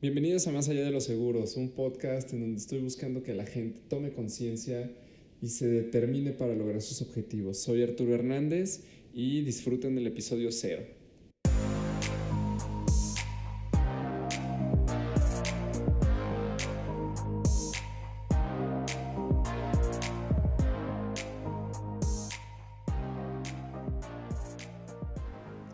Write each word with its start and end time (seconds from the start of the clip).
Bienvenidos 0.00 0.46
a 0.46 0.52
Más 0.52 0.68
Allá 0.68 0.84
de 0.84 0.92
los 0.92 1.02
Seguros, 1.02 1.56
un 1.56 1.70
podcast 1.70 2.32
en 2.32 2.38
donde 2.38 2.58
estoy 2.58 2.78
buscando 2.78 3.24
que 3.24 3.34
la 3.34 3.44
gente 3.44 3.80
tome 3.88 4.12
conciencia 4.12 4.92
y 5.42 5.48
se 5.48 5.66
determine 5.66 6.30
para 6.30 6.54
lograr 6.54 6.80
sus 6.82 7.02
objetivos. 7.02 7.58
Soy 7.58 7.82
Arturo 7.82 8.14
Hernández 8.14 8.84
y 9.12 9.40
disfruten 9.40 9.96
del 9.96 10.06
episodio 10.06 10.52
cero. 10.52 10.84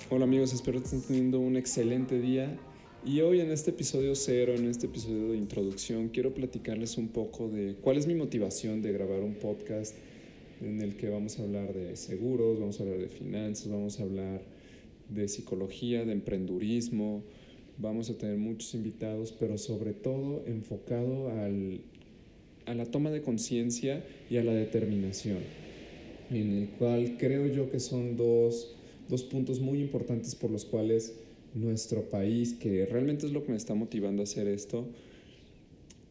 Hola 0.09 0.25
amigos, 0.25 0.55
espero 0.55 0.79
que 0.79 0.85
estén 0.87 1.03
teniendo 1.03 1.41
un 1.41 1.59
excelente 1.59 2.19
día. 2.23 2.59
Y 3.07 3.21
hoy 3.21 3.41
en 3.41 3.51
este 3.51 3.71
episodio 3.71 4.15
cero, 4.15 4.55
en 4.55 4.65
este 4.65 4.87
episodio 4.87 5.33
de 5.33 5.37
introducción, 5.37 6.09
quiero 6.09 6.33
platicarles 6.33 6.97
un 6.97 7.09
poco 7.09 7.51
de 7.51 7.75
cuál 7.83 7.99
es 7.99 8.07
mi 8.07 8.15
motivación 8.15 8.81
de 8.81 8.93
grabar 8.93 9.21
un 9.21 9.35
podcast 9.35 9.95
en 10.63 10.81
el 10.81 10.97
que 10.97 11.11
vamos 11.11 11.39
a 11.39 11.43
hablar 11.43 11.75
de 11.75 11.97
seguros, 11.97 12.59
vamos 12.59 12.81
a 12.81 12.83
hablar 12.85 13.01
de 13.01 13.09
finanzas, 13.09 13.69
vamos 13.69 14.01
a 14.01 14.05
hablar 14.05 14.41
de 15.11 15.29
psicología, 15.29 16.07
de 16.07 16.13
emprendurismo, 16.13 17.23
vamos 17.77 18.09
a 18.09 18.17
tener 18.17 18.39
muchos 18.39 18.75
invitados, 18.75 19.33
pero 19.39 19.59
sobre 19.59 19.93
todo 19.93 20.43
enfocado 20.47 21.29
al, 21.29 21.83
a 22.65 22.73
la 22.73 22.87
toma 22.87 23.11
de 23.11 23.21
conciencia 23.21 24.03
y 24.31 24.39
a 24.39 24.45
la 24.45 24.55
determinación, 24.55 25.41
en 26.31 26.53
el 26.57 26.69
cual 26.79 27.19
creo 27.19 27.49
yo 27.49 27.71
que 27.71 27.81
son 27.81 28.17
dos, 28.17 28.75
dos 29.11 29.25
puntos 29.25 29.61
muy 29.61 29.83
importantes 29.83 30.35
por 30.35 30.51
los 30.51 30.65
cuales 30.65 31.17
nuestro 31.55 32.03
país, 32.11 32.55
que 32.55 32.87
realmente 32.87 33.27
es 33.27 33.33
lo 33.33 33.45
que 33.45 33.53
me 33.53 33.57
está 33.57 33.75
motivando 33.75 34.23
a 34.23 34.25
hacer 34.25 34.49
esto, 34.49 34.87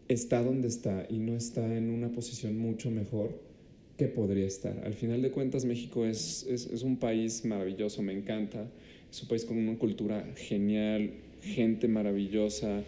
está 0.08 0.42
donde 0.42 0.68
está 0.68 1.06
y 1.10 1.18
no 1.18 1.36
está 1.36 1.76
en 1.76 1.90
una 1.90 2.10
posición 2.10 2.58
mucho 2.58 2.90
mejor 2.92 3.40
que 3.98 4.08
podría 4.08 4.48
estar. 4.48 4.82
Al 4.86 4.94
final 4.94 5.22
de 5.22 5.32
cuentas, 5.32 5.66
México 5.66 6.06
es, 6.06 6.46
es, 6.50 6.84
un 6.84 6.98
país 6.98 7.46
maravilloso, 7.46 8.02
me 8.02 8.14
encanta. 8.14 8.68
Es 9.12 9.22
un 9.22 9.28
país 9.28 9.46
con 9.46 9.58
una 9.58 9.78
cultura 9.78 10.26
genial, 10.36 11.12
gente 11.42 11.88
maravillosa, 11.88 12.84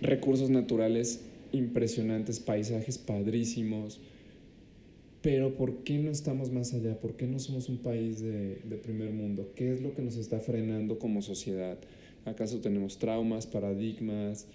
recursos 0.00 0.50
naturales 0.50 1.22
impresionantes, 1.52 2.38
paisajes 2.38 2.98
padrísimos 2.98 4.00
pero 5.24 5.56
¿por 5.56 5.84
qué 5.84 5.96
no 5.96 6.10
estamos 6.10 6.52
más 6.52 6.74
allá? 6.74 7.00
¿Por 7.00 7.16
qué 7.16 7.26
no 7.26 7.38
somos 7.38 7.70
un 7.70 7.78
país 7.78 8.20
de, 8.20 8.58
primer 8.82 9.10
mundo? 9.10 9.52
¿Qué 9.56 9.72
es 9.72 9.80
lo 9.80 9.94
que 9.94 10.02
nos 10.02 10.16
está 10.16 10.38
frenando 10.38 10.98
como 10.98 11.22
sociedad? 11.22 11.78
¿Acaso 12.26 12.60
tenemos 12.60 12.98
traumas, 12.98 13.46
paradigmas, 13.46 14.46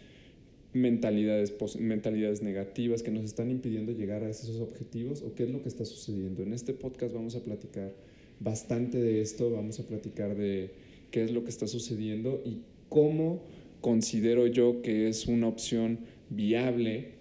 mentalidades, 0.72 1.56
mentalidades 1.80 2.44
negativas 2.44 3.02
que 3.02 3.09
nos 3.09 3.26
están 3.26 3.50
impidiendo 3.50 3.94
llegar 3.94 4.23
a 4.23 4.30
esos 4.30 4.59
objetivos? 4.59 5.23
¿O 5.23 5.34
qué 5.34 5.45
es 5.45 5.50
lo 5.50 5.64
que 5.64 5.70
está 5.70 5.86
sucediendo? 5.86 6.44
En 6.44 6.53
este 6.53 6.73
podcast 6.73 7.16
vamos 7.16 7.36
a 7.36 7.39
platicar 7.39 7.92
bastante 8.39 9.00
de 9.00 9.22
esto, 9.22 9.50
vamos 9.50 9.80
a 9.80 9.88
platicar 9.88 10.36
de 10.36 10.70
qué 11.09 11.23
es 11.23 11.31
lo 11.31 11.44
que 11.44 11.50
está 11.50 11.66
sucediendo 11.66 12.44
y 12.45 12.59
cómo 12.89 13.42
considero 13.81 14.45
yo 14.45 14.83
que 14.83 15.08
es 15.08 15.26
una 15.26 15.48
opción 15.48 16.02
viable 16.30 17.19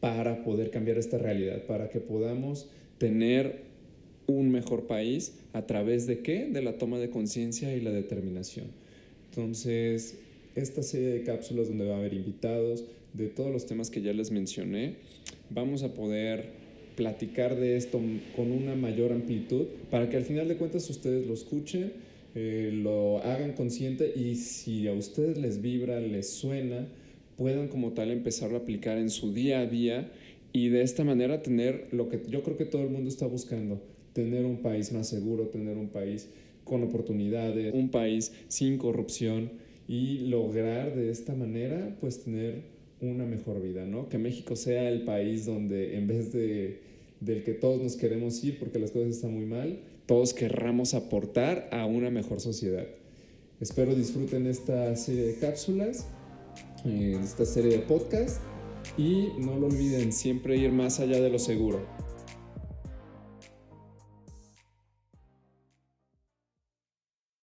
para 0.00 0.44
poder 0.44 0.70
cambiar 0.70 0.98
esta 0.98 1.18
realidad, 1.18 1.64
para 1.64 1.88
que 1.88 2.00
podamos 2.00 2.68
tener 2.98 3.62
un 4.26 4.50
mejor 4.50 4.86
país 4.86 5.34
a 5.52 5.66
través 5.66 6.06
de 6.06 6.20
qué? 6.20 6.46
De 6.46 6.62
la 6.62 6.78
toma 6.78 6.98
de 6.98 7.10
conciencia 7.10 7.74
y 7.74 7.80
la 7.80 7.90
determinación. 7.90 8.66
Entonces, 9.30 10.18
esta 10.54 10.82
serie 10.82 11.08
de 11.08 11.22
cápsulas 11.22 11.68
donde 11.68 11.86
va 11.86 11.94
a 11.94 11.98
haber 11.98 12.14
invitados 12.14 12.84
de 13.14 13.28
todos 13.28 13.50
los 13.50 13.66
temas 13.66 13.90
que 13.90 14.02
ya 14.02 14.12
les 14.12 14.30
mencioné, 14.30 14.96
vamos 15.50 15.82
a 15.82 15.94
poder 15.94 16.50
platicar 16.96 17.56
de 17.56 17.76
esto 17.76 18.00
con 18.34 18.50
una 18.50 18.74
mayor 18.74 19.12
amplitud 19.12 19.66
para 19.90 20.10
que 20.10 20.16
al 20.16 20.24
final 20.24 20.48
de 20.48 20.56
cuentas 20.56 20.90
ustedes 20.90 21.26
lo 21.26 21.34
escuchen, 21.34 21.92
eh, 22.34 22.70
lo 22.72 23.18
hagan 23.22 23.52
consciente 23.52 24.12
y 24.14 24.34
si 24.34 24.88
a 24.88 24.92
ustedes 24.92 25.38
les 25.38 25.62
vibra, 25.62 26.00
les 26.00 26.28
suena, 26.28 26.86
puedan 27.38 27.68
como 27.68 27.92
tal 27.92 28.10
empezarlo 28.10 28.58
a 28.58 28.60
aplicar 28.60 28.98
en 28.98 29.08
su 29.08 29.32
día 29.32 29.60
a 29.60 29.66
día 29.66 30.12
y 30.52 30.68
de 30.68 30.82
esta 30.82 31.04
manera 31.04 31.40
tener 31.40 31.88
lo 31.92 32.08
que 32.08 32.20
yo 32.28 32.42
creo 32.42 32.56
que 32.56 32.64
todo 32.64 32.82
el 32.82 32.90
mundo 32.90 33.08
está 33.08 33.26
buscando, 33.26 33.80
tener 34.12 34.44
un 34.44 34.60
país 34.60 34.92
más 34.92 35.08
seguro, 35.08 35.46
tener 35.46 35.78
un 35.78 35.88
país 35.88 36.28
con 36.64 36.82
oportunidades, 36.82 37.72
un 37.72 37.90
país 37.90 38.32
sin 38.48 38.76
corrupción 38.76 39.52
y 39.86 40.26
lograr 40.26 40.96
de 40.96 41.10
esta 41.10 41.34
manera 41.34 41.96
pues 42.00 42.24
tener 42.24 42.62
una 43.00 43.24
mejor 43.24 43.62
vida, 43.62 43.86
¿no? 43.86 44.08
Que 44.08 44.18
México 44.18 44.56
sea 44.56 44.90
el 44.90 45.02
país 45.02 45.46
donde 45.46 45.96
en 45.96 46.08
vez 46.08 46.32
de 46.32 46.80
del 47.20 47.44
que 47.44 47.52
todos 47.52 47.80
nos 47.82 47.96
queremos 47.96 48.42
ir 48.44 48.58
porque 48.58 48.80
las 48.80 48.90
cosas 48.90 49.10
están 49.10 49.34
muy 49.34 49.46
mal, 49.46 49.78
todos 50.06 50.34
querramos 50.34 50.94
aportar 50.94 51.68
a 51.70 51.86
una 51.86 52.10
mejor 52.10 52.40
sociedad. 52.40 52.86
Espero 53.60 53.94
disfruten 53.94 54.46
esta 54.46 54.94
serie 54.96 55.22
de 55.22 55.34
cápsulas 55.34 56.06
esta 56.84 57.44
serie 57.44 57.72
de 57.72 57.78
podcast 57.80 58.40
y 58.96 59.32
no 59.38 59.56
lo 59.56 59.66
olviden 59.66 60.12
siempre 60.12 60.56
ir 60.56 60.72
más 60.72 61.00
allá 61.00 61.20
de 61.20 61.30
lo 61.30 61.38
seguro. 61.38 61.80